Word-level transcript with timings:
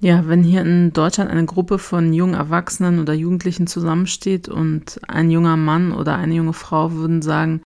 Ja, 0.00 0.28
wenn 0.28 0.44
hier 0.44 0.62
in 0.62 0.92
Deutschland 0.92 1.28
eine 1.28 1.44
Gruppe 1.44 1.78
von 1.78 2.12
jungen 2.12 2.34
Erwachsenen 2.34 3.00
oder 3.00 3.14
Jugendlichen 3.14 3.66
zusammensteht 3.66 4.48
und 4.48 5.00
ein 5.08 5.28
junger 5.30 5.56
Mann 5.56 5.92
oder 5.92 6.14
eine 6.14 6.34
junge 6.34 6.52
Frau 6.52 6.92
würden 6.92 7.20
sagen, 7.20 7.62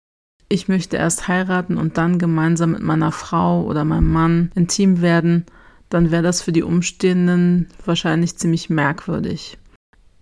ich 0.50 0.68
möchte 0.68 0.98
erst 0.98 1.30
heiraten 1.30 1.78
und 1.78 1.98
dann 1.98 2.20
gemeinsam 2.20 2.72
mit 2.72 2.82
meiner 2.82 3.14
Frau 3.14 3.64
oder 3.64 3.86
meinem 3.86 4.12
Mann 4.12 4.52
intim 4.56 5.02
werden, 5.02 5.46
dann 5.90 6.12
wäre 6.12 6.24
das 6.24 6.42
für 6.42 6.52
die 6.52 6.64
Umstehenden 6.64 7.68
wahrscheinlich 7.86 8.38
ziemlich 8.38 8.70
merkwürdig. 8.70 9.58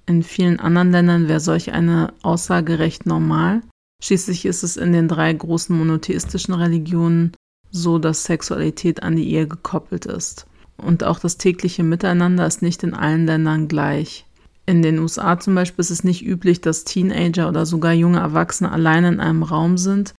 In 0.06 0.22
vielen 0.22 0.60
anderen 0.60 0.92
Ländern 0.92 1.28
wäre 1.28 1.40
solch 1.40 1.74
eine 1.74 2.14
Aussage 2.22 2.78
recht 2.78 3.08
normal. 3.08 3.62
Schließlich 4.04 4.46
ist 4.46 4.62
es 4.62 4.78
in 4.78 4.94
den 4.94 5.08
drei 5.08 5.34
großen 5.34 5.76
monotheistischen 5.76 6.54
Religionen 6.54 7.32
so, 7.72 7.98
dass 7.98 8.26
Sexualität 8.26 9.02
an 9.02 9.16
die 9.16 9.32
Ehe 9.32 9.48
gekoppelt 9.48 10.06
ist. 10.06 10.46
Und 10.78 11.04
auch 11.04 11.20
das 11.20 11.38
tägliche 11.38 11.84
Miteinander 11.84 12.46
ist 12.46 12.62
nicht 12.62 12.84
in 12.84 12.94
allen 12.94 13.26
Ländern 13.26 13.68
gleich. 13.68 14.26
In 14.66 14.82
den 14.82 15.00
USA 15.00 15.40
zum 15.40 15.56
Beispiel 15.56 15.82
ist 15.82 15.92
es 15.92 16.04
nicht 16.04 16.26
üblich, 16.26 16.60
dass 16.62 16.84
Teenager 16.84 17.48
oder 17.48 17.66
sogar 17.66 17.94
junge 17.94 18.20
Erwachsene 18.20 18.72
allein 18.72 19.06
in 19.06 19.20
einem 19.20 19.44
Raum 19.44 19.78
sind. 19.78 20.14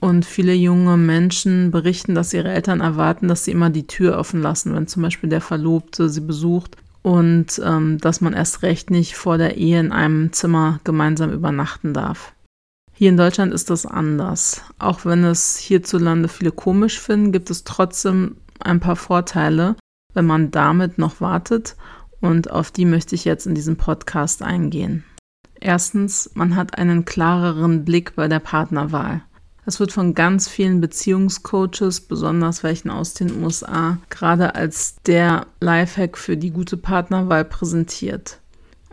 Und 0.00 0.26
viele 0.26 0.52
junge 0.52 0.96
Menschen 0.96 1.70
berichten, 1.70 2.14
dass 2.14 2.34
ihre 2.34 2.50
Eltern 2.50 2.80
erwarten, 2.80 3.28
dass 3.28 3.44
sie 3.44 3.52
immer 3.52 3.70
die 3.70 3.86
Tür 3.86 4.18
offen 4.18 4.42
lassen, 4.42 4.74
wenn 4.74 4.86
zum 4.86 5.02
Beispiel 5.02 5.30
der 5.30 5.40
Verlobte 5.40 6.08
sie 6.08 6.20
besucht. 6.20 6.76
Und 7.02 7.60
ähm, 7.64 7.98
dass 7.98 8.20
man 8.20 8.32
erst 8.32 8.62
recht 8.62 8.90
nicht 8.90 9.14
vor 9.14 9.38
der 9.38 9.56
Ehe 9.56 9.78
in 9.78 9.92
einem 9.92 10.32
Zimmer 10.32 10.80
gemeinsam 10.84 11.32
übernachten 11.32 11.94
darf. 11.94 12.32
Hier 12.92 13.10
in 13.10 13.16
Deutschland 13.16 13.52
ist 13.52 13.70
das 13.70 13.86
anders. 13.86 14.62
Auch 14.78 15.04
wenn 15.04 15.24
es 15.24 15.56
hierzulande 15.56 16.28
viele 16.28 16.52
komisch 16.52 17.00
finden, 17.00 17.32
gibt 17.32 17.50
es 17.50 17.64
trotzdem 17.64 18.36
ein 18.60 18.80
paar 18.80 18.96
Vorteile, 18.96 19.76
wenn 20.14 20.26
man 20.26 20.50
damit 20.50 20.98
noch 20.98 21.20
wartet 21.20 21.76
und 22.20 22.50
auf 22.50 22.70
die 22.70 22.86
möchte 22.86 23.14
ich 23.14 23.24
jetzt 23.24 23.46
in 23.46 23.54
diesem 23.54 23.76
Podcast 23.76 24.42
eingehen. 24.42 25.04
Erstens, 25.60 26.30
man 26.34 26.56
hat 26.56 26.78
einen 26.78 27.04
klareren 27.04 27.84
Blick 27.84 28.16
bei 28.16 28.28
der 28.28 28.40
Partnerwahl. 28.40 29.22
Es 29.66 29.80
wird 29.80 29.92
von 29.92 30.14
ganz 30.14 30.46
vielen 30.48 30.80
Beziehungscoaches, 30.80 32.02
besonders 32.02 32.62
welchen 32.62 32.90
aus 32.90 33.14
den 33.14 33.42
USA, 33.42 33.98
gerade 34.10 34.54
als 34.54 34.96
der 35.06 35.46
Lifehack 35.60 36.18
für 36.18 36.36
die 36.36 36.50
gute 36.50 36.76
Partnerwahl 36.76 37.44
präsentiert. 37.44 38.40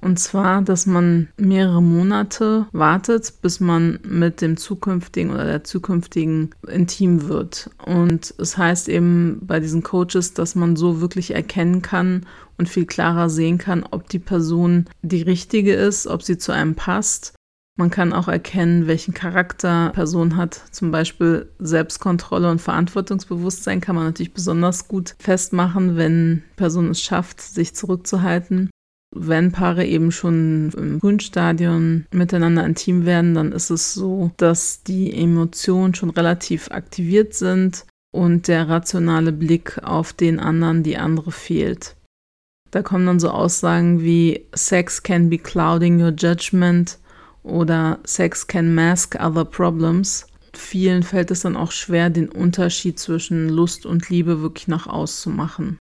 Und 0.01 0.17
zwar, 0.17 0.63
dass 0.63 0.87
man 0.87 1.29
mehrere 1.37 1.81
Monate 1.81 2.65
wartet, 2.71 3.41
bis 3.41 3.59
man 3.59 3.99
mit 4.03 4.41
dem 4.41 4.57
zukünftigen 4.57 5.31
oder 5.31 5.45
der 5.45 5.63
zukünftigen 5.63 6.49
intim 6.67 7.27
wird. 7.27 7.69
Und 7.85 8.33
es 8.39 8.57
heißt 8.57 8.89
eben 8.89 9.39
bei 9.43 9.59
diesen 9.59 9.83
Coaches, 9.83 10.33
dass 10.33 10.55
man 10.55 10.75
so 10.75 11.01
wirklich 11.01 11.35
erkennen 11.35 11.83
kann 11.83 12.25
und 12.57 12.67
viel 12.67 12.85
klarer 12.85 13.29
sehen 13.29 13.59
kann, 13.59 13.85
ob 13.89 14.09
die 14.09 14.19
Person 14.19 14.85
die 15.03 15.21
richtige 15.21 15.73
ist, 15.73 16.07
ob 16.07 16.23
sie 16.23 16.37
zu 16.37 16.51
einem 16.51 16.75
passt. 16.75 17.33
Man 17.77 17.89
kann 17.89 18.11
auch 18.11 18.27
erkennen, 18.27 18.87
welchen 18.87 19.13
Charakter 19.13 19.91
Person 19.93 20.35
hat. 20.35 20.61
Zum 20.71 20.91
Beispiel 20.91 21.49
Selbstkontrolle 21.59 22.51
und 22.51 22.61
Verantwortungsbewusstsein 22.61 23.81
kann 23.81 23.95
man 23.95 24.05
natürlich 24.05 24.33
besonders 24.33 24.87
gut 24.87 25.15
festmachen, 25.19 25.95
wenn 25.95 26.43
Person 26.57 26.89
es 26.89 27.01
schafft, 27.01 27.41
sich 27.41 27.73
zurückzuhalten. 27.73 28.69
Wenn 29.13 29.51
Paare 29.51 29.85
eben 29.85 30.11
schon 30.11 30.71
im 30.77 31.01
Frühstadium 31.01 32.05
miteinander 32.11 32.65
intim 32.65 33.05
werden, 33.05 33.35
dann 33.35 33.51
ist 33.51 33.69
es 33.69 33.93
so, 33.93 34.31
dass 34.37 34.83
die 34.83 35.13
Emotionen 35.13 35.93
schon 35.93 36.11
relativ 36.11 36.71
aktiviert 36.71 37.33
sind 37.33 37.85
und 38.13 38.47
der 38.47 38.69
rationale 38.69 39.33
Blick 39.33 39.79
auf 39.83 40.13
den 40.13 40.39
anderen, 40.39 40.83
die 40.83 40.97
andere 40.97 41.31
fehlt. 41.31 41.95
Da 42.71 42.81
kommen 42.81 43.05
dann 43.05 43.19
so 43.19 43.29
Aussagen 43.29 44.01
wie 44.01 44.45
Sex 44.55 45.03
can 45.03 45.29
be 45.29 45.37
clouding 45.37 46.01
your 46.01 46.13
judgment 46.17 46.97
oder 47.43 47.99
Sex 48.05 48.47
can 48.47 48.73
mask 48.73 49.15
other 49.15 49.43
problems. 49.43 50.25
Vielen 50.53 51.03
fällt 51.03 51.31
es 51.31 51.41
dann 51.41 51.57
auch 51.57 51.71
schwer, 51.71 52.09
den 52.09 52.29
Unterschied 52.29 52.97
zwischen 52.97 53.49
Lust 53.49 53.85
und 53.85 54.09
Liebe 54.09 54.41
wirklich 54.41 54.69
nach 54.69 54.87
auszumachen. 54.87 55.77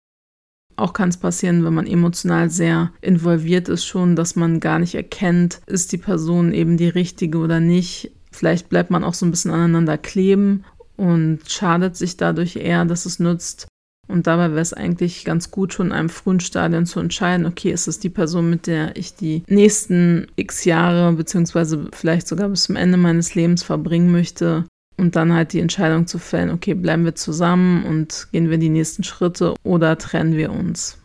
Auch 0.77 0.93
kann 0.93 1.09
es 1.09 1.17
passieren, 1.17 1.63
wenn 1.63 1.73
man 1.73 1.87
emotional 1.87 2.49
sehr 2.49 2.91
involviert 3.01 3.69
ist, 3.69 3.85
schon, 3.85 4.15
dass 4.15 4.35
man 4.35 4.59
gar 4.59 4.79
nicht 4.79 4.95
erkennt, 4.95 5.61
ist 5.67 5.91
die 5.91 5.97
Person 5.97 6.53
eben 6.53 6.77
die 6.77 6.89
richtige 6.89 7.37
oder 7.37 7.59
nicht. 7.59 8.11
Vielleicht 8.31 8.67
bleibt 8.67 8.91
man 8.91 9.03
auch 9.03 9.13
so 9.13 9.25
ein 9.25 9.31
bisschen 9.31 9.51
aneinander 9.51 9.97
kleben 9.97 10.65
und 10.97 11.39
schadet 11.47 11.95
sich 11.95 12.17
dadurch 12.17 12.57
eher, 12.57 12.83
dass 12.85 13.05
es 13.05 13.19
nützt. 13.19 13.67
Und 14.07 14.27
dabei 14.27 14.49
wäre 14.49 14.61
es 14.61 14.73
eigentlich 14.73 15.25
ganz 15.25 15.49
gut, 15.49 15.73
schon 15.73 15.87
in 15.87 15.93
einem 15.93 16.09
frühen 16.09 16.39
Stadium 16.39 16.85
zu 16.85 16.99
entscheiden, 16.99 17.45
okay, 17.45 17.71
ist 17.71 17.87
es 17.87 17.99
die 17.99 18.09
Person, 18.09 18.49
mit 18.49 18.67
der 18.67 18.95
ich 18.97 19.15
die 19.15 19.43
nächsten 19.47 20.27
x 20.35 20.65
Jahre 20.65 21.11
beziehungsweise 21.13 21.87
vielleicht 21.91 22.27
sogar 22.27 22.49
bis 22.49 22.63
zum 22.63 22.75
Ende 22.75 22.97
meines 22.97 23.33
Lebens 23.33 23.63
verbringen 23.63 24.11
möchte, 24.11 24.65
und 24.97 25.15
dann 25.15 25.33
halt 25.33 25.53
die 25.53 25.59
Entscheidung 25.59 26.07
zu 26.07 26.19
fällen, 26.19 26.51
okay, 26.51 26.73
bleiben 26.73 27.05
wir 27.05 27.15
zusammen 27.15 27.85
und 27.85 28.27
gehen 28.31 28.49
wir 28.49 28.57
die 28.57 28.69
nächsten 28.69 29.03
Schritte 29.03 29.55
oder 29.63 29.97
trennen 29.97 30.37
wir 30.37 30.51
uns. 30.51 30.97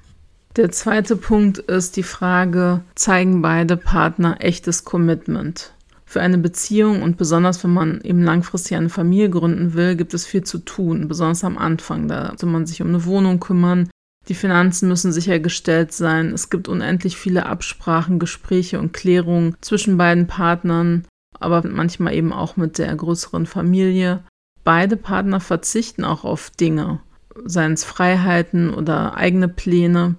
Der 0.56 0.70
zweite 0.70 1.16
Punkt 1.16 1.58
ist 1.58 1.96
die 1.96 2.02
Frage, 2.02 2.82
zeigen 2.94 3.40
beide 3.40 3.76
Partner 3.76 4.36
echtes 4.40 4.84
Commitment? 4.84 5.72
Für 6.04 6.20
eine 6.20 6.38
Beziehung 6.38 7.02
und 7.02 7.16
besonders 7.16 7.62
wenn 7.62 7.72
man 7.72 8.00
eben 8.02 8.24
langfristig 8.24 8.76
eine 8.76 8.88
Familie 8.88 9.30
gründen 9.30 9.74
will, 9.74 9.94
gibt 9.94 10.12
es 10.12 10.26
viel 10.26 10.42
zu 10.42 10.58
tun, 10.58 11.06
besonders 11.06 11.44
am 11.44 11.56
Anfang. 11.56 12.08
Da 12.08 12.34
soll 12.36 12.50
man 12.50 12.66
sich 12.66 12.82
um 12.82 12.88
eine 12.88 13.04
Wohnung 13.04 13.38
kümmern, 13.38 13.88
die 14.28 14.34
Finanzen 14.34 14.88
müssen 14.88 15.12
sichergestellt 15.12 15.92
sein, 15.92 16.32
es 16.32 16.50
gibt 16.50 16.68
unendlich 16.68 17.16
viele 17.16 17.46
Absprachen, 17.46 18.18
Gespräche 18.18 18.78
und 18.78 18.92
Klärungen 18.92 19.56
zwischen 19.60 19.96
beiden 19.96 20.26
Partnern 20.26 21.04
aber 21.40 21.66
manchmal 21.66 22.14
eben 22.14 22.32
auch 22.32 22.56
mit 22.56 22.78
der 22.78 22.94
größeren 22.94 23.46
Familie. 23.46 24.22
Beide 24.62 24.96
Partner 24.96 25.40
verzichten 25.40 26.04
auch 26.04 26.24
auf 26.24 26.50
Dinge, 26.50 27.00
seien 27.44 27.72
es 27.72 27.84
Freiheiten 27.84 28.72
oder 28.72 29.16
eigene 29.16 29.48
Pläne. 29.48 30.16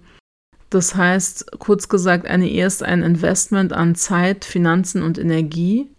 Das 0.69 0.95
heißt, 0.95 1.59
kurz 1.59 1.89
gesagt, 1.89 2.25
eine 2.27 2.49
Ehe 2.49 2.65
ist 2.65 2.83
ein 2.83 3.03
Investment 3.03 3.73
an 3.73 3.95
Zeit, 3.95 4.45
Finanzen 4.45 5.03
und 5.03 5.17
Energie. 5.17 5.89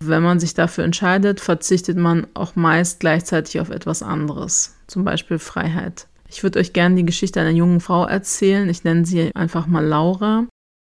Wenn 0.00 0.22
man 0.22 0.40
sich 0.40 0.52
dafür 0.52 0.84
entscheidet, 0.84 1.40
verzichtet 1.40 1.96
man 1.96 2.26
auch 2.34 2.54
meist 2.54 3.00
gleichzeitig 3.00 3.60
auf 3.60 3.70
etwas 3.70 4.02
anderes, 4.02 4.76
zum 4.88 5.04
Beispiel 5.04 5.38
Freiheit. 5.38 6.06
Ich 6.28 6.42
würde 6.42 6.58
euch 6.58 6.72
gerne 6.72 6.96
die 6.96 7.06
Geschichte 7.06 7.40
einer 7.40 7.50
jungen 7.50 7.80
Frau 7.80 8.04
erzählen. 8.04 8.68
Ich 8.68 8.84
nenne 8.84 9.06
sie 9.06 9.34
einfach 9.34 9.66
mal 9.66 9.84
Laura. 9.84 10.46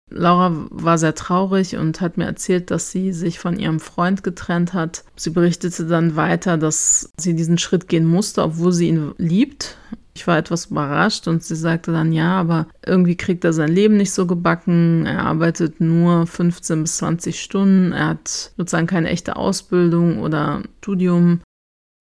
Laura 0.10 0.54
war 0.70 0.98
sehr 0.98 1.16
traurig 1.16 1.76
und 1.76 2.00
hat 2.00 2.18
mir 2.18 2.26
erzählt, 2.26 2.72
dass 2.72 2.92
sie 2.92 3.12
sich 3.12 3.40
von 3.40 3.60
ihrem 3.60 3.80
Freund 3.80 4.24
getrennt 4.24 4.74
hat. 4.74 5.04
Sie 5.16 5.32
berichtete 5.32 5.86
dann 5.86 6.16
weiter, 6.16 6.58
dass 6.58 7.12
sie 7.18 7.36
diesen 7.36 7.58
Schritt 7.58 7.88
gehen 7.88 8.06
musste, 8.06 8.44
obwohl 8.44 8.72
sie 8.72 8.88
ihn 8.88 9.14
liebt. 9.18 9.78
Ich 10.16 10.26
war 10.26 10.38
etwas 10.38 10.68
überrascht 10.68 11.28
und 11.28 11.44
sie 11.44 11.56
sagte 11.56 11.92
dann, 11.92 12.12
ja, 12.12 12.40
aber 12.40 12.68
irgendwie 12.84 13.16
kriegt 13.16 13.44
er 13.44 13.54
sein 13.54 13.70
Leben 13.70 13.98
nicht 13.98 14.12
so 14.12 14.26
gebacken. 14.26 15.06
Er 15.06 15.26
arbeitet 15.26 15.80
nur 15.80 16.26
15 16.26 16.82
bis 16.82 16.98
20 16.98 17.40
Stunden. 17.40 17.92
Er 17.92 18.08
hat 18.08 18.52
sozusagen 18.58 18.88
keine 18.88 19.10
echte 19.10 19.36
Ausbildung 19.36 20.20
oder 20.20 20.64
Studium. 20.80 21.42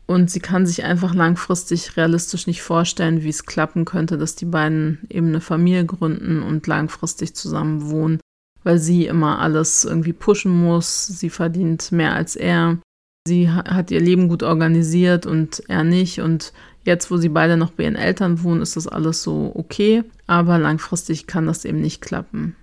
Und 0.07 0.31
sie 0.31 0.41
kann 0.41 0.67
sich 0.67 0.85
einfach 0.85 1.15
langfristig 1.15 1.97
realistisch 1.97 2.47
nicht 2.47 2.63
vorstellen, 2.63 3.23
wie 3.23 3.29
es 3.29 3.45
klappen 3.45 3.85
könnte, 3.85 4.17
dass 4.17 4.37
die 4.37 4.45
beiden 4.45 5.01
eben 5.11 5.29
eine 5.29 5.41
Familie 5.41 5.85
gründen 5.85 6.43
und 6.43 6.67
langfristig 6.69 7.35
zusammen 7.35 7.91
wohnen, 7.91 8.21
weil 8.63 8.79
sie 8.79 9.07
immer 9.07 9.41
alles 9.41 9.85
irgendwie 9.85 10.13
pushen 10.13 10.53
muss. 10.53 11.07
Sie 11.07 11.31
verdient 11.31 11.91
mehr 11.91 12.15
als 12.15 12.37
er. 12.37 12.79
Sie 13.27 13.51
hat 13.51 13.91
ihr 13.91 14.01
Leben 14.01 14.29
gut 14.29 14.45
organisiert 14.45 15.27
und 15.27 15.65
er 15.69 15.83
nicht. 15.83 16.21
Und 16.21 16.53
jetzt, 16.85 17.11
wo 17.11 17.17
sie 17.17 17.29
beide 17.29 17.57
noch 17.57 17.73
bei 17.73 17.83
ihren 17.83 17.97
Eltern 17.97 18.45
wohnen, 18.45 18.63
ist 18.63 18.77
das 18.77 18.87
alles 18.87 19.25
so 19.25 19.51
okay. 19.57 20.05
Aber 20.29 20.59
langfristig 20.59 21.27
kann 21.27 21.47
das 21.47 21.65
eben 21.65 21.81
nicht 21.81 22.01
klappen 22.01 22.55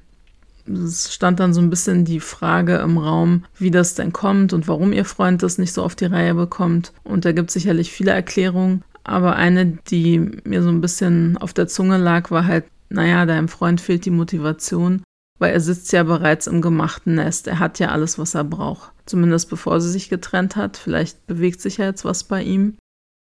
es 0.67 1.13
stand 1.13 1.39
dann 1.39 1.53
so 1.53 1.61
ein 1.61 1.69
bisschen 1.69 2.05
die 2.05 2.19
Frage 2.19 2.77
im 2.77 2.97
Raum, 2.97 3.43
wie 3.57 3.71
das 3.71 3.95
denn 3.95 4.13
kommt 4.13 4.53
und 4.53 4.67
warum 4.67 4.93
ihr 4.93 5.05
Freund 5.05 5.43
das 5.43 5.57
nicht 5.57 5.73
so 5.73 5.83
auf 5.83 5.95
die 5.95 6.05
Reihe 6.05 6.35
bekommt. 6.35 6.93
Und 7.03 7.25
da 7.25 7.31
gibt 7.31 7.49
es 7.49 7.53
sicherlich 7.53 7.91
viele 7.91 8.11
Erklärungen. 8.11 8.83
Aber 9.03 9.35
eine, 9.35 9.65
die 9.65 10.19
mir 10.45 10.63
so 10.63 10.69
ein 10.69 10.81
bisschen 10.81 11.37
auf 11.37 11.53
der 11.53 11.67
Zunge 11.67 11.97
lag, 11.97 12.31
war 12.31 12.47
halt, 12.47 12.65
naja, 12.89 13.25
deinem 13.25 13.49
Freund 13.49 13.81
fehlt 13.81 14.05
die 14.05 14.11
Motivation, 14.11 15.03
weil 15.39 15.51
er 15.51 15.59
sitzt 15.59 15.91
ja 15.91 16.03
bereits 16.03 16.47
im 16.47 16.61
gemachten 16.61 17.15
Nest. 17.15 17.47
Er 17.47 17.59
hat 17.59 17.79
ja 17.79 17.89
alles, 17.89 18.17
was 18.17 18.35
er 18.35 18.45
braucht. 18.45 18.91
Zumindest 19.05 19.49
bevor 19.49 19.81
sie 19.81 19.89
sich 19.89 20.07
getrennt 20.07 20.55
hat. 20.55 20.77
Vielleicht 20.77 21.27
bewegt 21.27 21.59
sich 21.59 21.77
ja 21.77 21.85
jetzt 21.85 22.05
was 22.05 22.23
bei 22.23 22.41
ihm. 22.41 22.77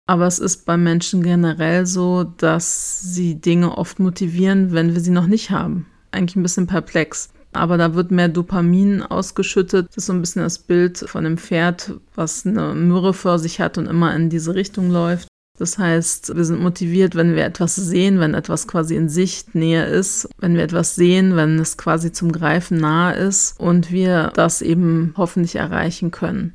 Aber 0.08 0.26
es 0.26 0.40
ist 0.40 0.66
bei 0.66 0.76
Menschen 0.76 1.22
generell 1.22 1.86
so, 1.86 2.24
dass 2.24 3.00
sie 3.00 3.36
Dinge 3.36 3.78
oft 3.78 4.00
motivieren, 4.00 4.72
wenn 4.72 4.94
wir 4.94 5.00
sie 5.00 5.12
noch 5.12 5.28
nicht 5.28 5.52
haben 5.52 5.86
eigentlich 6.12 6.36
ein 6.36 6.42
bisschen 6.42 6.66
perplex. 6.66 7.30
Aber 7.52 7.76
da 7.76 7.94
wird 7.94 8.10
mehr 8.10 8.28
Dopamin 8.28 9.02
ausgeschüttet. 9.02 9.88
Das 9.88 9.98
ist 9.98 10.06
so 10.06 10.12
ein 10.12 10.20
bisschen 10.20 10.42
das 10.42 10.58
Bild 10.58 10.98
von 10.98 11.26
einem 11.26 11.38
Pferd, 11.38 11.94
was 12.14 12.46
eine 12.46 12.74
Myrrhe 12.74 13.12
vor 13.12 13.38
sich 13.38 13.60
hat 13.60 13.76
und 13.76 13.86
immer 13.86 14.14
in 14.14 14.30
diese 14.30 14.54
Richtung 14.54 14.90
läuft. 14.90 15.26
Das 15.58 15.76
heißt, 15.76 16.34
wir 16.36 16.44
sind 16.44 16.62
motiviert, 16.62 17.16
wenn 17.16 17.34
wir 17.34 17.44
etwas 17.44 17.76
sehen, 17.76 18.18
wenn 18.18 18.32
etwas 18.32 18.66
quasi 18.66 18.96
in 18.96 19.10
Sichtnähe 19.10 19.84
ist, 19.84 20.26
wenn 20.38 20.54
wir 20.54 20.62
etwas 20.62 20.94
sehen, 20.94 21.36
wenn 21.36 21.58
es 21.58 21.76
quasi 21.76 22.12
zum 22.12 22.32
Greifen 22.32 22.78
nahe 22.78 23.14
ist 23.14 23.60
und 23.60 23.90
wir 23.90 24.32
das 24.34 24.62
eben 24.62 25.12
hoffentlich 25.18 25.56
erreichen 25.56 26.12
können. 26.12 26.54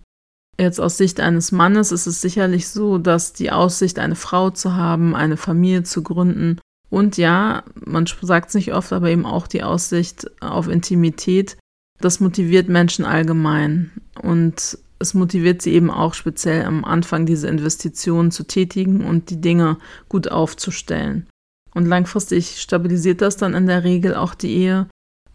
Jetzt 0.59 0.79
aus 0.79 0.97
Sicht 0.97 1.19
eines 1.19 1.51
Mannes 1.51 1.91
ist 1.91 2.07
es 2.07 2.21
sicherlich 2.21 2.69
so, 2.69 2.97
dass 2.97 3.33
die 3.33 3.51
Aussicht, 3.51 3.99
eine 3.99 4.15
Frau 4.15 4.49
zu 4.49 4.73
haben, 4.73 5.13
eine 5.13 5.37
Familie 5.37 5.83
zu 5.83 6.01
gründen 6.01 6.59
und 6.95 7.17
ja, 7.17 7.63
man 7.85 8.05
sagt 8.05 8.47
es 8.47 8.55
nicht 8.55 8.73
oft, 8.73 8.93
aber 8.93 9.09
eben 9.09 9.25
auch 9.25 9.47
die 9.47 9.63
Aussicht 9.63 10.31
auf 10.41 10.69
Intimität, 10.69 11.57
das 11.99 12.21
motiviert 12.21 12.69
Menschen 12.69 13.03
allgemein. 13.03 13.91
Und 14.21 14.77
es 14.97 15.13
motiviert 15.13 15.61
sie 15.61 15.73
eben 15.73 15.91
auch 15.91 16.13
speziell 16.13 16.63
am 16.63 16.85
Anfang 16.85 17.25
diese 17.25 17.49
Investitionen 17.49 18.31
zu 18.31 18.45
tätigen 18.45 19.03
und 19.03 19.29
die 19.29 19.41
Dinge 19.41 19.77
gut 20.07 20.31
aufzustellen. 20.31 21.27
Und 21.73 21.85
langfristig 21.85 22.61
stabilisiert 22.61 23.19
das 23.19 23.35
dann 23.35 23.55
in 23.55 23.67
der 23.67 23.83
Regel 23.83 24.15
auch 24.15 24.33
die 24.33 24.55
Ehe, 24.55 24.87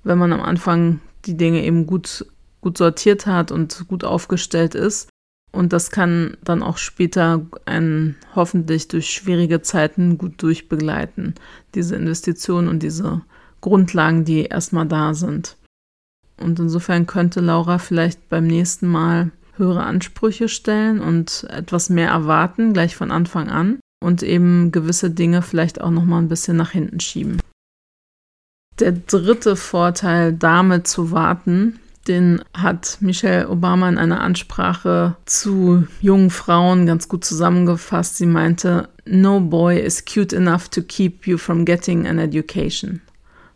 wenn 0.03 0.17
man 0.17 0.33
am 0.33 0.41
Anfang 0.41 1.01
die 1.27 1.37
Dinge 1.37 1.63
eben 1.63 1.85
gut, 1.85 2.25
gut 2.63 2.79
sortiert 2.79 3.27
hat 3.27 3.53
und 3.53 3.85
gut 3.87 4.03
aufgestellt 4.03 4.75
ist. 4.75 5.10
Und 5.53 5.73
das 5.73 5.91
kann 5.91 6.37
dann 6.45 6.63
auch 6.63 6.79
später 6.79 7.45
einen 7.65 8.17
hoffentlich 8.35 8.89
durch 8.89 9.11
schwierige 9.11 9.63
Zeiten 9.63 10.17
gut 10.17 10.41
durchbegleiten. 10.43 11.35
Diese 11.75 11.97
Investitionen 11.97 12.69
und 12.69 12.83
diese 12.83 13.23
Grundlagen, 13.61 14.25
die 14.25 14.45
erstmal 14.45 14.87
da 14.87 15.13
sind. 15.15 15.57
Und 16.39 16.59
insofern 16.59 17.07
könnte 17.07 17.41
Laura 17.41 17.79
vielleicht 17.79 18.29
beim 18.29 18.47
nächsten 18.47 18.87
Mal 18.87 19.31
höhere 19.57 19.85
Ansprüche 19.85 20.49
stellen 20.49 21.01
und 21.01 21.47
etwas 21.51 21.91
mehr 21.91 22.09
erwarten, 22.09 22.73
gleich 22.73 22.97
von 22.97 23.11
Anfang 23.11 23.51
an 23.51 23.79
und 24.03 24.23
eben 24.23 24.73
gewisse 24.73 25.11
Dinge 25.11 25.43
vielleicht 25.43 25.81
auch 25.81 25.91
noch 25.91 26.05
mal 26.05 26.19
ein 26.19 26.29
bisschen 26.29 26.57
nach 26.57 26.71
hinten 26.71 27.01
schieben. 27.01 27.41
Der 28.79 28.93
dritte 28.93 29.57
Vorteil, 29.57 30.33
damit 30.33 30.89
zu 30.89 31.11
warten, 31.11 31.79
den 32.11 32.43
hat 32.53 32.99
Michelle 33.01 33.49
Obama 33.49 33.89
in 33.89 33.97
einer 33.97 34.21
Ansprache 34.21 35.17
zu 35.27 35.87
jungen 36.01 36.31
Frauen 36.31 36.85
ganz 36.85 37.09
gut 37.09 37.25
zusammengefasst. 37.25 38.17
Sie 38.17 38.27
meinte, 38.27 38.89
No 39.07 39.41
boy 39.41 39.79
is 39.79 40.05
cute 40.05 40.35
enough 40.35 40.69
to 40.71 40.83
keep 40.83 41.27
you 41.27 41.39
from 41.39 41.65
getting 41.65 42.09
an 42.09 42.19
education. 42.19 43.01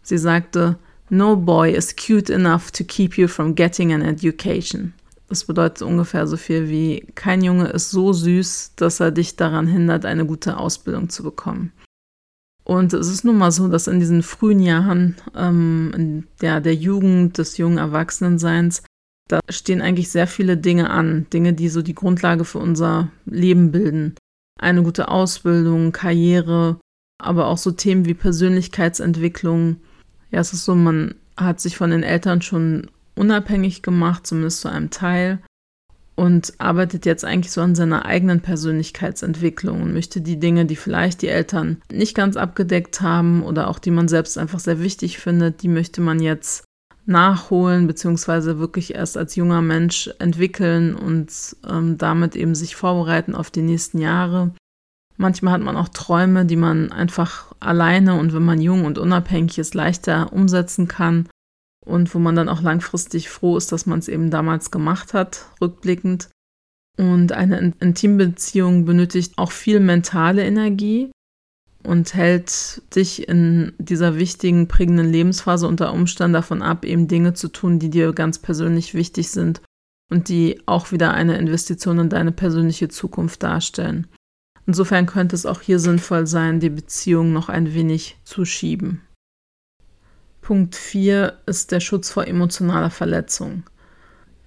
Sie 0.02 0.18
sagte, 0.18 0.76
No 1.10 1.36
boy 1.36 1.72
is 1.72 1.96
cute 1.96 2.32
enough 2.32 2.70
to 2.70 2.84
keep 2.84 3.18
you 3.18 3.26
from 3.26 3.56
getting 3.56 3.92
an 3.92 4.02
education. 4.02 4.94
Das 5.28 5.44
bedeutet 5.44 5.82
ungefähr 5.82 6.28
so 6.28 6.36
viel 6.36 6.68
wie, 6.68 7.06
kein 7.16 7.42
Junge 7.42 7.66
ist 7.66 7.90
so 7.90 8.12
süß, 8.12 8.74
dass 8.76 9.00
er 9.00 9.10
dich 9.10 9.34
daran 9.34 9.66
hindert, 9.66 10.04
eine 10.04 10.26
gute 10.26 10.58
Ausbildung 10.58 11.08
zu 11.08 11.24
bekommen. 11.24 11.72
Und 12.64 12.94
es 12.94 13.08
ist 13.08 13.24
nun 13.24 13.36
mal 13.36 13.52
so, 13.52 13.68
dass 13.68 13.86
in 13.86 14.00
diesen 14.00 14.22
frühen 14.22 14.60
Jahren 14.60 15.16
ähm, 15.36 15.92
in 15.94 16.26
der, 16.40 16.60
der 16.60 16.74
Jugend, 16.74 17.36
des 17.36 17.58
jungen 17.58 17.78
Erwachsenenseins, 17.78 18.82
da 19.28 19.40
stehen 19.50 19.82
eigentlich 19.82 20.10
sehr 20.10 20.26
viele 20.26 20.56
Dinge 20.56 20.90
an. 20.90 21.26
Dinge, 21.32 21.52
die 21.52 21.68
so 21.68 21.82
die 21.82 21.94
Grundlage 21.94 22.44
für 22.44 22.58
unser 22.58 23.10
Leben 23.26 23.70
bilden. 23.70 24.14
Eine 24.58 24.82
gute 24.82 25.08
Ausbildung, 25.08 25.92
Karriere, 25.92 26.78
aber 27.22 27.46
auch 27.46 27.58
so 27.58 27.70
Themen 27.70 28.06
wie 28.06 28.14
Persönlichkeitsentwicklung. 28.14 29.76
Ja, 30.30 30.40
es 30.40 30.52
ist 30.52 30.64
so, 30.64 30.74
man 30.74 31.14
hat 31.36 31.60
sich 31.60 31.76
von 31.76 31.90
den 31.90 32.02
Eltern 32.02 32.40
schon 32.40 32.90
unabhängig 33.14 33.82
gemacht, 33.82 34.26
zumindest 34.26 34.60
zu 34.60 34.68
einem 34.68 34.90
Teil, 34.90 35.40
und 36.16 36.54
arbeitet 36.58 37.06
jetzt 37.06 37.24
eigentlich 37.24 37.52
so 37.52 37.60
an 37.60 37.74
seiner 37.74 38.04
eigenen 38.04 38.40
Persönlichkeitsentwicklung 38.40 39.82
und 39.82 39.94
möchte 39.94 40.20
die 40.20 40.38
Dinge, 40.38 40.64
die 40.64 40.76
vielleicht 40.76 41.22
die 41.22 41.28
Eltern 41.28 41.82
nicht 41.92 42.14
ganz 42.14 42.36
abgedeckt 42.36 43.00
haben 43.00 43.42
oder 43.42 43.68
auch 43.68 43.78
die 43.78 43.90
man 43.90 44.08
selbst 44.08 44.38
einfach 44.38 44.60
sehr 44.60 44.80
wichtig 44.80 45.18
findet, 45.18 45.62
die 45.62 45.68
möchte 45.68 46.00
man 46.00 46.20
jetzt 46.20 46.64
nachholen, 47.06 47.86
beziehungsweise 47.86 48.58
wirklich 48.58 48.94
erst 48.94 49.18
als 49.18 49.36
junger 49.36 49.60
Mensch 49.60 50.10
entwickeln 50.18 50.94
und 50.94 51.28
ähm, 51.68 51.98
damit 51.98 52.34
eben 52.36 52.54
sich 52.54 52.76
vorbereiten 52.76 53.34
auf 53.34 53.50
die 53.50 53.62
nächsten 53.62 53.98
Jahre. 53.98 54.52
Manchmal 55.16 55.54
hat 55.54 55.60
man 55.60 55.76
auch 55.76 55.88
Träume, 55.90 56.44
die 56.46 56.56
man 56.56 56.90
einfach 56.90 57.52
alleine 57.60 58.18
und 58.18 58.32
wenn 58.32 58.44
man 58.44 58.60
jung 58.60 58.84
und 58.84 58.98
unabhängig 58.98 59.58
ist, 59.58 59.74
leichter 59.74 60.32
umsetzen 60.32 60.88
kann 60.88 61.28
und 61.84 62.14
wo 62.14 62.18
man 62.18 62.34
dann 62.34 62.48
auch 62.48 62.62
langfristig 62.62 63.28
froh 63.28 63.56
ist, 63.56 63.72
dass 63.72 63.86
man 63.86 63.98
es 63.98 64.08
eben 64.08 64.30
damals 64.30 64.70
gemacht 64.70 65.14
hat, 65.14 65.46
rückblickend. 65.60 66.28
Und 66.96 67.32
eine 67.32 67.74
Intimbeziehung 67.80 68.84
benötigt 68.84 69.34
auch 69.36 69.50
viel 69.50 69.80
mentale 69.80 70.44
Energie 70.44 71.10
und 71.82 72.14
hält 72.14 72.82
dich 72.94 73.28
in 73.28 73.72
dieser 73.78 74.16
wichtigen, 74.16 74.68
prägenden 74.68 75.10
Lebensphase 75.10 75.68
unter 75.68 75.92
Umständen 75.92 76.32
davon 76.32 76.62
ab, 76.62 76.84
eben 76.84 77.08
Dinge 77.08 77.34
zu 77.34 77.48
tun, 77.48 77.78
die 77.78 77.90
dir 77.90 78.12
ganz 78.12 78.38
persönlich 78.38 78.94
wichtig 78.94 79.30
sind 79.30 79.60
und 80.10 80.28
die 80.28 80.62
auch 80.66 80.92
wieder 80.92 81.12
eine 81.12 81.36
Investition 81.36 81.98
in 81.98 82.08
deine 82.08 82.32
persönliche 82.32 82.88
Zukunft 82.88 83.42
darstellen. 83.42 84.06
Insofern 84.66 85.06
könnte 85.06 85.36
es 85.36 85.44
auch 85.44 85.60
hier 85.60 85.78
sinnvoll 85.78 86.26
sein, 86.26 86.60
die 86.60 86.70
Beziehung 86.70 87.32
noch 87.32 87.48
ein 87.48 87.74
wenig 87.74 88.16
zu 88.24 88.44
schieben. 88.44 89.02
Punkt 90.44 90.76
4 90.76 91.32
ist 91.46 91.72
der 91.72 91.80
Schutz 91.80 92.10
vor 92.10 92.26
emotionaler 92.26 92.90
Verletzung. 92.90 93.62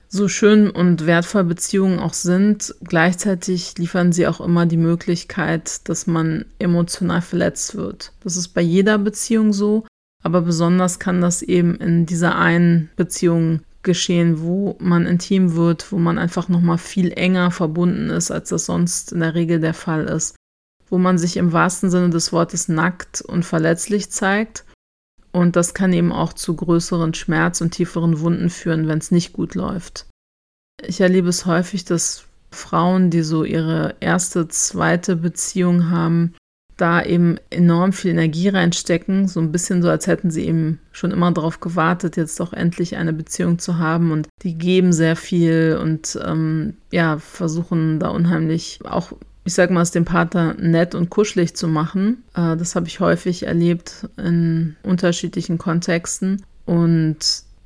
So 0.07 0.27
schön 0.27 0.69
und 0.69 1.07
wertvoll 1.07 1.43
Beziehungen 1.43 1.97
auch 1.97 2.13
sind, 2.13 2.75
gleichzeitig 2.83 3.79
liefern 3.79 4.11
sie 4.11 4.27
auch 4.27 4.39
immer 4.39 4.67
die 4.67 4.77
Möglichkeit, 4.77 5.89
dass 5.89 6.05
man 6.05 6.45
emotional 6.59 7.23
verletzt 7.23 7.75
wird. 7.75 8.13
Das 8.23 8.37
ist 8.37 8.49
bei 8.49 8.61
jeder 8.61 8.99
Beziehung 8.99 9.53
so, 9.53 9.87
aber 10.23 10.41
besonders 10.41 10.99
kann 10.99 11.19
das 11.19 11.41
eben 11.41 11.75
in 11.77 12.05
dieser 12.05 12.37
einen 12.37 12.91
Beziehung 12.95 13.61
geschehen, 13.81 14.41
wo 14.41 14.77
man 14.79 15.07
intim 15.07 15.55
wird, 15.55 15.91
wo 15.91 15.97
man 15.97 16.19
einfach 16.19 16.47
noch 16.47 16.61
mal 16.61 16.77
viel 16.77 17.11
enger 17.11 17.49
verbunden 17.49 18.11
ist, 18.11 18.29
als 18.29 18.49
das 18.49 18.65
sonst 18.67 19.13
in 19.13 19.21
der 19.21 19.33
Regel 19.33 19.59
der 19.59 19.73
Fall 19.73 20.05
ist, 20.05 20.35
wo 20.89 20.99
man 20.99 21.17
sich 21.17 21.37
im 21.37 21.53
wahrsten 21.53 21.89
Sinne 21.89 22.11
des 22.11 22.31
Wortes 22.31 22.67
nackt 22.67 23.21
und 23.21 23.45
verletzlich 23.45 24.11
zeigt 24.11 24.63
und 25.31 25.55
das 25.55 25.73
kann 25.73 25.93
eben 25.93 26.11
auch 26.11 26.33
zu 26.33 26.55
größeren 26.55 27.13
Schmerz 27.13 27.61
und 27.61 27.71
tieferen 27.71 28.19
Wunden 28.19 28.49
führen, 28.49 28.87
wenn 28.87 28.97
es 28.97 29.11
nicht 29.11 29.33
gut 29.33 29.55
läuft. 29.55 30.07
Ich 30.85 31.01
erlebe 31.01 31.29
es 31.29 31.45
häufig, 31.45 31.85
dass 31.85 32.25
Frauen, 32.51 33.09
die 33.09 33.21
so 33.21 33.43
ihre 33.43 33.95
erste, 33.99 34.47
zweite 34.47 35.15
Beziehung 35.15 35.89
haben, 35.89 36.33
da 36.77 37.03
eben 37.03 37.37
enorm 37.49 37.91
viel 37.91 38.11
Energie 38.11 38.49
reinstecken, 38.49 39.27
so 39.27 39.39
ein 39.39 39.51
bisschen 39.51 39.81
so, 39.81 39.89
als 39.89 40.05
hätten 40.05 40.29
sie 40.29 40.45
eben 40.45 40.79
schon 40.91 41.11
immer 41.11 41.31
darauf 41.31 41.59
gewartet, 41.59 42.17
jetzt 42.17 42.39
doch 42.39 42.53
endlich 42.53 42.95
eine 42.95 43.13
Beziehung 43.13 43.57
zu 43.57 43.79
haben 43.79 44.11
und 44.11 44.27
die 44.43 44.57
geben 44.57 44.93
sehr 44.93 45.15
viel 45.15 45.79
und 45.81 46.17
ähm, 46.23 46.77
ja, 46.91 47.17
versuchen 47.17 47.99
da 47.99 48.09
unheimlich 48.09 48.79
auch 48.85 49.13
ich 49.47 49.53
sag 49.53 49.71
mal, 49.71 49.81
es 49.81 49.91
dem 49.91 50.03
Partner 50.03 50.55
nett 50.59 50.93
und 50.93 51.09
kuschelig 51.09 51.55
zu 51.55 51.69
machen. 51.69 52.25
Äh, 52.35 52.57
das 52.57 52.75
habe 52.75 52.87
ich 52.87 52.99
häufig 52.99 53.47
erlebt 53.47 54.09
in 54.17 54.75
unterschiedlichen 54.83 55.57
Kontexten. 55.57 56.43
Und 56.65 57.17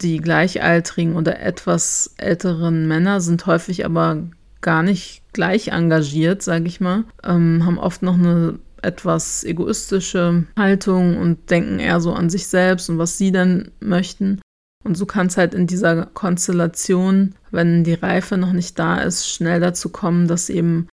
die 0.01 0.19
gleichaltrigen 0.19 1.15
oder 1.15 1.39
etwas 1.39 2.13
älteren 2.17 2.87
Männer 2.87 3.19
sind 3.19 3.47
häufig 3.47 3.83
aber 3.83 4.21
gar 4.61 4.83
nicht 4.83 5.23
gleich 5.33 5.69
engagiert, 5.69 6.43
sage 6.43 6.67
ich 6.67 6.81
mal, 6.81 7.03
ähm, 7.23 7.65
haben 7.65 7.79
oft 7.79 8.03
noch 8.03 8.13
eine 8.13 8.59
etwas 8.83 9.43
egoistische 9.43 10.45
Haltung 10.55 11.17
und 11.17 11.49
denken 11.49 11.79
eher 11.79 11.99
so 11.99 12.13
an 12.13 12.29
sich 12.29 12.45
selbst 12.45 12.91
und 12.91 12.99
was 12.99 13.17
sie 13.17 13.31
dann 13.31 13.71
möchten. 13.79 14.39
Und 14.83 14.97
so 14.97 15.07
kann 15.07 15.27
es 15.27 15.37
halt 15.37 15.55
in 15.55 15.65
dieser 15.65 16.05
Konstellation, 16.05 17.33
wenn 17.49 17.83
die 17.83 17.95
Reife 17.95 18.37
noch 18.37 18.53
nicht 18.53 18.77
da 18.77 18.97
ist, 18.97 19.27
schnell 19.27 19.59
dazu 19.59 19.89
kommen, 19.89 20.27
dass 20.27 20.49
eben 20.51 20.87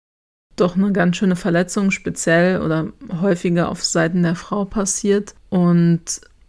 doch 0.58 0.76
eine 0.76 0.92
ganz 0.92 1.18
schöne 1.18 1.36
Verletzung 1.36 1.92
speziell 1.92 2.62
oder 2.62 2.88
häufiger 3.22 3.70
auf 3.70 3.84
Seiten 3.84 4.24
der 4.24 4.36
Frau 4.36 4.66
passiert 4.66 5.34
und 5.50 6.02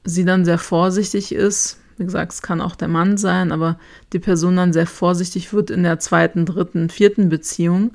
sie 0.05 0.25
dann 0.25 0.45
sehr 0.45 0.59
vorsichtig 0.59 1.33
ist. 1.33 1.79
Wie 1.99 2.05
gesagt, 2.05 2.33
es 2.33 2.43
kann 2.43 2.61
auch 2.61 2.77
der 2.77 2.89
Mann 2.89 3.17
sein, 3.17 3.53
aber 3.53 3.79
die 4.13 4.19
Person 4.19 4.57
dann 4.57 4.73
sehr 4.73 4.87
vorsichtig 4.87 5.53
wird 5.53 5.71
in 5.71 5.83
der 5.83 5.99
zweiten, 5.99 6.47
dritten, 6.47 6.91
vierten 6.91 7.29
Beziehung. 7.29 7.93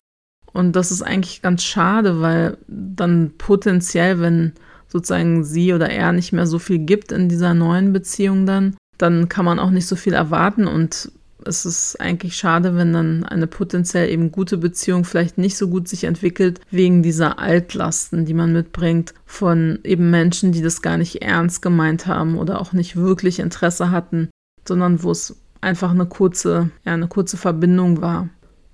Und 0.52 0.76
das 0.76 0.92
ist 0.92 1.02
eigentlich 1.02 1.42
ganz 1.42 1.64
schade, 1.64 2.22
weil 2.22 2.58
dann 2.68 3.32
potenziell, 3.38 4.20
wenn 4.20 4.54
sozusagen 4.88 5.44
sie 5.44 5.74
oder 5.74 5.90
er 5.90 6.12
nicht 6.12 6.34
mehr 6.34 6.46
so 6.46 6.60
viel 6.60 6.80
gibt 6.80 7.12
in 7.12 7.28
dieser 7.28 7.54
neuen 7.54 7.94
Beziehung 7.94 8.46
dann, 8.46 8.76
dann 8.98 9.30
kann 9.30 9.46
man 9.46 9.58
auch 9.58 9.72
nicht 9.72 9.88
so 9.88 9.96
viel 9.96 10.14
erwarten 10.14 10.68
und 10.68 11.12
es 11.46 11.66
ist 11.66 12.00
eigentlich 12.00 12.36
schade, 12.36 12.76
wenn 12.76 12.94
dann 12.94 13.24
eine 13.24 13.48
potenziell 13.48 14.10
eben 14.10 14.32
gute 14.32 14.58
Beziehung 14.58 15.06
vielleicht 15.06 15.38
nicht 15.38 15.58
so 15.58 15.68
gut 15.68 15.88
sich 15.88 16.04
entwickelt, 16.06 16.60
wegen 16.72 17.04
dieser 17.04 17.40
Altlasten, 17.40 18.26
die 18.26 18.34
man 18.34 18.54
mitbringt 18.54 19.14
von 19.26 19.80
eben 19.84 20.10
Menschen, 20.10 20.52
die 20.52 20.62
das 20.62 20.82
gar 20.82 20.98
nicht 20.98 21.22
ernst 21.22 21.62
gemeint 21.62 22.08
haben 22.08 22.38
oder 22.38 22.60
auch 22.60 22.74
nicht 22.74 22.96
wirklich 22.96 23.40
Interesse 23.40 23.92
hatten, 23.92 24.30
sondern 24.68 25.04
wo 25.04 25.12
es 25.12 25.36
einfach 25.62 25.92
eine 25.92 26.06
kurze, 26.06 26.70
ja, 26.86 26.94
eine 26.94 27.08
kurze 27.08 27.38
Verbindung 27.38 28.02
war. 28.02 28.30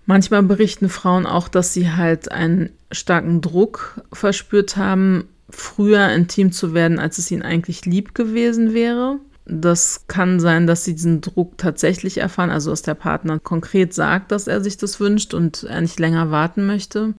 Manchmal 0.06 0.42
berichten 0.44 0.90
Frauen 0.90 1.26
auch, 1.28 1.48
dass 1.48 1.74
sie 1.74 1.92
halt 1.92 2.32
einen 2.32 2.72
starken 2.92 3.42
Druck 3.42 4.02
verspürt 4.12 4.76
haben, 4.76 5.26
früher 5.52 6.10
intim 6.10 6.52
zu 6.52 6.74
werden, 6.74 7.00
als 7.00 7.20
es 7.20 7.30
ihnen 7.30 7.44
eigentlich 7.44 7.86
lieb 7.86 8.16
gewesen 8.16 8.74
wäre. 8.74 9.20
Das 9.50 10.06
kann 10.08 10.39
sein, 10.39 10.68
dass 10.68 10.84
sie 10.84 10.94
diesen 10.94 11.22
Druck 11.22 11.58
tatsächlich 11.58 12.20
erfahren, 12.20 12.51
also 12.51 12.70
dass 12.70 12.84
der 12.84 12.94
Partner 12.94 13.39
konkret 13.39 13.94
sagt, 13.94 14.32
dass 14.32 14.48
er 14.48 14.62
sich 14.62 14.77
das 14.77 15.00
wünscht 15.00 15.34
und 15.34 15.63
er 15.63 15.82
nicht 15.82 16.00
länger 16.00 16.29
warten 16.29 16.68
möchte. 16.68 17.15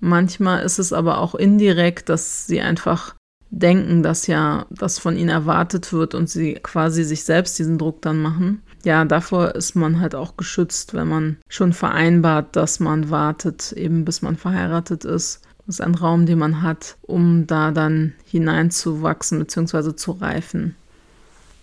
Manchmal 0.00 0.62
ist 0.62 0.78
es 0.78 0.92
aber 0.92 1.18
auch 1.18 1.34
indirekt, 1.34 2.08
dass 2.08 2.46
sie 2.46 2.60
einfach 2.60 3.14
denken, 3.50 4.02
dass 4.02 4.26
ja 4.26 4.66
das 4.70 4.98
von 4.98 5.16
ihnen 5.16 5.30
erwartet 5.30 5.92
wird 5.92 6.14
und 6.14 6.28
sie 6.28 6.54
quasi 6.54 7.04
sich 7.04 7.24
selbst 7.24 7.58
diesen 7.58 7.78
Druck 7.78 8.02
dann 8.02 8.20
machen. 8.20 8.62
Ja, 8.84 9.04
davor 9.04 9.54
ist 9.54 9.74
man 9.74 10.00
halt 10.00 10.14
auch 10.14 10.36
geschützt, 10.36 10.94
wenn 10.94 11.08
man 11.08 11.36
schon 11.48 11.72
vereinbart, 11.72 12.56
dass 12.56 12.80
man 12.80 13.10
wartet, 13.10 13.72
eben 13.72 14.04
bis 14.04 14.22
man 14.22 14.36
verheiratet 14.36 15.04
ist. 15.04 15.42
Das 15.66 15.76
ist 15.76 15.80
ein 15.80 15.94
Raum, 15.94 16.24
den 16.24 16.38
man 16.38 16.62
hat, 16.62 16.96
um 17.02 17.46
da 17.46 17.72
dann 17.72 18.14
hineinzuwachsen 18.24 19.38
bzw. 19.38 19.96
zu 19.96 20.12
reifen. 20.12 20.76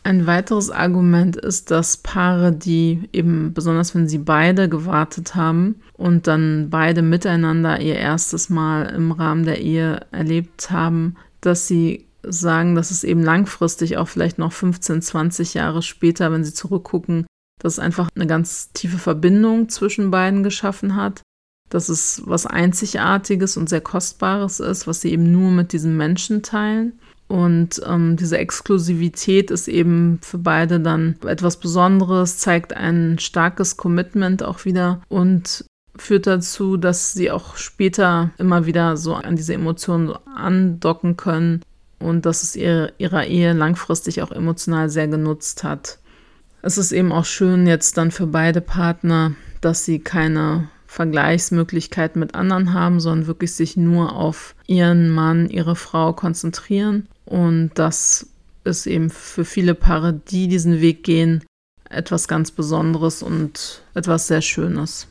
Ein 0.05 0.27
weiteres 0.27 0.69
Argument 0.69 1.35
ist, 1.35 1.71
dass 1.71 1.97
Paare, 1.97 2.51
die 2.51 3.09
eben 3.11 3.55
besonders 3.55 3.95
wenn 3.95 4.07
sie 4.07 4.19
beide 4.19 4.69
gewartet 4.69 5.33
haben 5.33 5.81
und 5.93 6.27
dann 6.27 6.69
beide 6.69 7.01
miteinander 7.01 7.81
ihr 7.81 7.95
erstes 7.95 8.51
Mal 8.51 8.83
im 8.93 9.11
Rahmen 9.11 9.45
der 9.45 9.61
Ehe 9.61 10.05
erlebt 10.11 10.69
haben, 10.69 11.15
dass 11.41 11.67
sie 11.67 12.05
sagen, 12.21 12.75
dass 12.75 12.91
es 12.91 13.03
eben 13.03 13.23
langfristig, 13.23 13.97
auch 13.97 14.07
vielleicht 14.07 14.37
noch 14.37 14.53
15, 14.53 15.01
20 15.01 15.55
Jahre 15.55 15.81
später, 15.81 16.31
wenn 16.31 16.43
sie 16.43 16.53
zurückgucken, 16.53 17.25
dass 17.59 17.73
es 17.73 17.79
einfach 17.79 18.09
eine 18.13 18.27
ganz 18.27 18.71
tiefe 18.73 18.99
Verbindung 18.99 19.69
zwischen 19.69 20.11
beiden 20.11 20.43
geschaffen 20.43 20.95
hat, 20.95 21.23
dass 21.71 21.89
es 21.89 22.21
was 22.25 22.45
Einzigartiges 22.45 23.57
und 23.57 23.69
sehr 23.69 23.81
Kostbares 23.81 24.59
ist, 24.59 24.85
was 24.85 25.01
sie 25.01 25.11
eben 25.11 25.31
nur 25.31 25.49
mit 25.49 25.73
diesem 25.73 25.97
Menschen 25.97 26.43
teilen. 26.43 26.99
Und 27.27 27.81
ähm, 27.87 28.17
diese 28.17 28.37
Exklusivität 28.37 29.49
ist 29.49 29.67
eben 29.67 30.19
für 30.21 30.37
beide 30.37 30.79
dann 30.79 31.15
etwas 31.25 31.57
Besonderes, 31.57 32.37
zeigt 32.37 32.73
ein 32.73 33.17
starkes 33.19 33.77
Commitment 33.77 34.43
auch 34.43 34.65
wieder 34.65 35.01
und 35.09 35.65
führt 35.97 36.27
dazu, 36.27 36.77
dass 36.77 37.13
sie 37.13 37.31
auch 37.31 37.55
später 37.55 38.31
immer 38.37 38.65
wieder 38.65 38.97
so 38.97 39.15
an 39.15 39.35
diese 39.35 39.53
Emotionen 39.53 40.13
andocken 40.35 41.17
können 41.17 41.61
und 41.99 42.25
dass 42.25 42.43
es 42.43 42.55
ihr, 42.55 42.93
ihrer 42.97 43.25
Ehe 43.25 43.53
langfristig 43.53 44.21
auch 44.21 44.31
emotional 44.31 44.89
sehr 44.89 45.07
genutzt 45.07 45.63
hat. 45.63 45.99
Es 46.61 46.77
ist 46.77 46.91
eben 46.91 47.11
auch 47.11 47.25
schön 47.25 47.65
jetzt 47.67 47.97
dann 47.97 48.11
für 48.11 48.27
beide 48.27 48.61
Partner, 48.61 49.33
dass 49.61 49.85
sie 49.85 49.99
keine 49.99 50.67
Vergleichsmöglichkeiten 50.87 52.19
mit 52.19 52.35
anderen 52.35 52.73
haben, 52.73 52.99
sondern 52.99 53.27
wirklich 53.27 53.53
sich 53.53 53.77
nur 53.77 54.15
auf 54.15 54.55
ihren 54.67 55.09
Mann, 55.09 55.49
ihre 55.49 55.75
Frau 55.75 56.13
konzentrieren. 56.13 57.07
Und 57.25 57.71
das 57.75 58.27
ist 58.63 58.87
eben 58.87 59.09
für 59.09 59.45
viele 59.45 59.75
Paare, 59.75 60.13
die 60.13 60.47
diesen 60.47 60.81
Weg 60.81 61.03
gehen, 61.03 61.43
etwas 61.89 62.27
ganz 62.27 62.51
Besonderes 62.51 63.23
und 63.23 63.83
etwas 63.93 64.27
sehr 64.27 64.41
Schönes. 64.41 65.07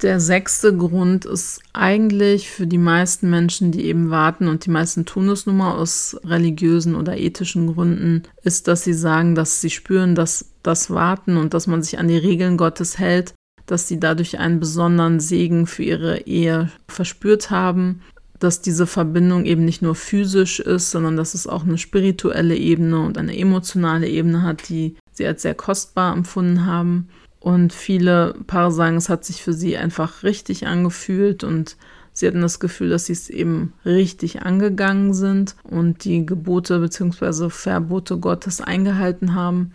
Der 0.00 0.18
sechste 0.18 0.76
Grund 0.76 1.24
ist 1.26 1.60
eigentlich 1.72 2.50
für 2.50 2.66
die 2.66 2.78
meisten 2.78 3.30
Menschen, 3.30 3.70
die 3.70 3.84
eben 3.84 4.10
warten, 4.10 4.48
und 4.48 4.66
die 4.66 4.70
meisten 4.70 5.04
tun 5.04 5.28
es 5.28 5.46
nun 5.46 5.58
mal 5.58 5.76
aus 5.76 6.16
religiösen 6.24 6.96
oder 6.96 7.16
ethischen 7.16 7.72
Gründen, 7.72 8.24
ist, 8.42 8.66
dass 8.66 8.82
sie 8.82 8.94
sagen, 8.94 9.36
dass 9.36 9.60
sie 9.60 9.70
spüren, 9.70 10.16
dass 10.16 10.46
das 10.64 10.90
Warten 10.90 11.36
und 11.36 11.54
dass 11.54 11.68
man 11.68 11.84
sich 11.84 11.98
an 12.00 12.08
die 12.08 12.16
Regeln 12.16 12.56
Gottes 12.56 12.98
hält, 12.98 13.34
dass 13.66 13.86
sie 13.86 14.00
dadurch 14.00 14.38
einen 14.40 14.58
besonderen 14.58 15.20
Segen 15.20 15.68
für 15.68 15.84
ihre 15.84 16.22
Ehe 16.22 16.72
verspürt 16.88 17.50
haben, 17.50 18.02
dass 18.42 18.60
diese 18.60 18.86
Verbindung 18.86 19.44
eben 19.44 19.64
nicht 19.64 19.82
nur 19.82 19.94
physisch 19.94 20.58
ist, 20.58 20.90
sondern 20.90 21.16
dass 21.16 21.34
es 21.34 21.46
auch 21.46 21.62
eine 21.62 21.78
spirituelle 21.78 22.56
Ebene 22.56 23.00
und 23.00 23.16
eine 23.16 23.36
emotionale 23.36 24.08
Ebene 24.08 24.42
hat, 24.42 24.68
die 24.68 24.96
sie 25.12 25.26
als 25.26 25.42
sehr 25.42 25.54
kostbar 25.54 26.12
empfunden 26.12 26.66
haben. 26.66 27.08
Und 27.38 27.72
viele 27.72 28.34
Paare 28.46 28.72
sagen, 28.72 28.96
es 28.96 29.08
hat 29.08 29.24
sich 29.24 29.42
für 29.42 29.52
sie 29.52 29.76
einfach 29.76 30.22
richtig 30.22 30.66
angefühlt 30.66 31.44
und 31.44 31.76
sie 32.12 32.26
hatten 32.26 32.40
das 32.40 32.60
Gefühl, 32.60 32.90
dass 32.90 33.06
sie 33.06 33.12
es 33.12 33.30
eben 33.30 33.72
richtig 33.84 34.42
angegangen 34.42 35.14
sind 35.14 35.56
und 35.64 36.04
die 36.04 36.26
Gebote 36.26 36.78
bzw. 36.80 37.48
Verbote 37.50 38.18
Gottes 38.18 38.60
eingehalten 38.60 39.34
haben. 39.34 39.72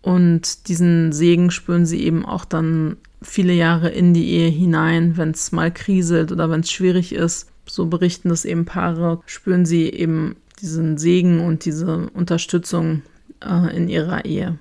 Und 0.00 0.68
diesen 0.68 1.12
Segen 1.12 1.50
spüren 1.50 1.84
sie 1.84 2.02
eben 2.02 2.24
auch 2.24 2.44
dann 2.44 2.96
viele 3.20 3.52
Jahre 3.52 3.88
in 3.88 4.14
die 4.14 4.30
Ehe 4.30 4.48
hinein, 4.48 5.16
wenn 5.16 5.30
es 5.32 5.52
mal 5.52 5.72
kriselt 5.72 6.32
oder 6.32 6.50
wenn 6.50 6.60
es 6.60 6.70
schwierig 6.70 7.12
ist. 7.12 7.50
So 7.68 7.86
berichten 7.86 8.28
das 8.28 8.44
eben 8.44 8.64
Paare, 8.64 9.20
spüren 9.26 9.66
sie 9.66 9.88
eben 9.90 10.36
diesen 10.60 10.98
Segen 10.98 11.40
und 11.40 11.64
diese 11.64 12.08
Unterstützung 12.10 13.02
äh, 13.44 13.76
in 13.76 13.88
ihrer 13.88 14.24
Ehe 14.24 14.58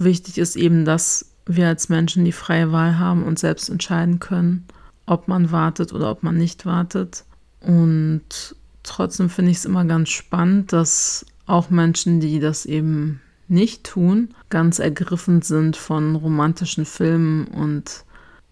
wichtig 0.00 0.38
ist 0.38 0.56
eben, 0.56 0.84
dass 0.84 1.26
wir 1.46 1.68
als 1.68 1.88
Menschen 1.88 2.24
die 2.24 2.32
freie 2.32 2.72
Wahl 2.72 2.98
haben 2.98 3.22
und 3.22 3.38
selbst 3.38 3.68
entscheiden 3.68 4.18
können, 4.18 4.64
ob 5.06 5.28
man 5.28 5.52
wartet 5.52 5.92
oder 5.92 6.10
ob 6.10 6.22
man 6.22 6.36
nicht 6.36 6.66
wartet. 6.66 7.24
Und 7.60 8.56
trotzdem 8.82 9.28
finde 9.28 9.50
ich 9.50 9.58
es 9.58 9.64
immer 9.64 9.84
ganz 9.84 10.08
spannend, 10.08 10.72
dass 10.72 11.26
auch 11.46 11.70
Menschen, 11.70 12.20
die 12.20 12.40
das 12.40 12.66
eben 12.66 13.20
nicht 13.48 13.84
tun, 13.84 14.34
ganz 14.48 14.78
ergriffen 14.78 15.42
sind 15.42 15.76
von 15.76 16.14
romantischen 16.14 16.84
Filmen 16.84 17.46
und, 17.48 18.04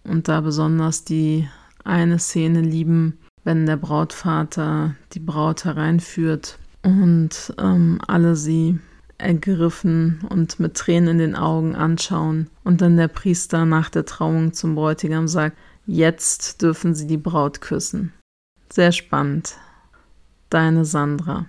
und 0.02 0.26
da 0.26 0.40
besonders 0.40 1.04
die 1.04 1.48
eine 1.88 2.18
Szene 2.18 2.60
lieben, 2.60 3.18
wenn 3.44 3.66
der 3.66 3.76
Brautvater 3.76 4.94
die 5.12 5.20
Braut 5.20 5.64
hereinführt 5.64 6.58
und 6.82 7.54
ähm, 7.58 8.00
alle 8.06 8.36
sie 8.36 8.78
ergriffen 9.18 10.20
und 10.28 10.60
mit 10.60 10.74
Tränen 10.74 11.08
in 11.08 11.18
den 11.18 11.36
Augen 11.36 11.74
anschauen. 11.74 12.48
Und 12.64 12.80
dann 12.80 12.96
der 12.96 13.08
Priester 13.08 13.64
nach 13.64 13.90
der 13.90 14.04
Trauung 14.04 14.52
zum 14.52 14.74
Bräutigam 14.74 15.26
sagt, 15.26 15.56
jetzt 15.86 16.62
dürfen 16.62 16.94
Sie 16.94 17.06
die 17.06 17.16
Braut 17.16 17.60
küssen. 17.60 18.12
Sehr 18.70 18.92
spannend. 18.92 19.56
Deine 20.50 20.84
Sandra. 20.84 21.46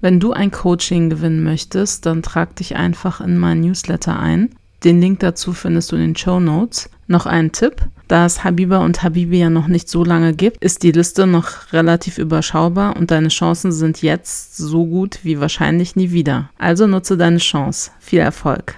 Wenn 0.00 0.18
du 0.18 0.32
ein 0.32 0.50
Coaching 0.50 1.10
gewinnen 1.10 1.44
möchtest, 1.44 2.06
dann 2.06 2.22
trag 2.22 2.56
dich 2.56 2.74
einfach 2.74 3.20
in 3.20 3.38
mein 3.38 3.60
Newsletter 3.60 4.18
ein. 4.18 4.50
Den 4.84 5.00
Link 5.00 5.20
dazu 5.20 5.52
findest 5.52 5.92
du 5.92 5.96
in 5.96 6.02
den 6.02 6.16
Show 6.16 6.40
Notes. 6.40 6.90
Noch 7.06 7.26
ein 7.26 7.52
Tipp. 7.52 7.76
Da 8.08 8.26
es 8.26 8.44
Habiba 8.44 8.78
und 8.78 9.02
Habibi 9.02 9.38
ja 9.38 9.48
noch 9.48 9.68
nicht 9.68 9.88
so 9.88 10.04
lange 10.04 10.34
gibt, 10.34 10.62
ist 10.62 10.82
die 10.82 10.92
Liste 10.92 11.26
noch 11.26 11.72
relativ 11.72 12.18
überschaubar 12.18 12.96
und 12.96 13.10
deine 13.10 13.28
Chancen 13.28 13.72
sind 13.72 14.02
jetzt 14.02 14.56
so 14.56 14.84
gut 14.86 15.20
wie 15.22 15.40
wahrscheinlich 15.40 15.96
nie 15.96 16.10
wieder. 16.10 16.50
Also 16.58 16.86
nutze 16.86 17.16
deine 17.16 17.38
Chance. 17.38 17.90
Viel 18.00 18.20
Erfolg! 18.20 18.76